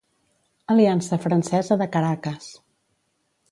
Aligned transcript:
Aliança 0.75 1.19
Francesa 1.27 1.79
de 1.83 1.89
Caracas. 1.99 2.51